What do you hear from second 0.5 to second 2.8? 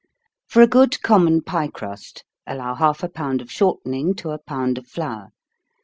_For a good common pie crust allow